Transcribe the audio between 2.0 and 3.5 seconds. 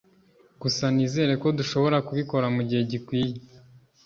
kubikora mugihe gikwiye